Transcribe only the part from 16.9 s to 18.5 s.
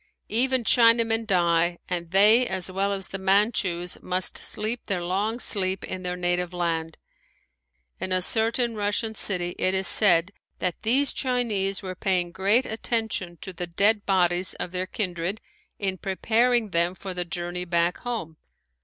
for the journey back home.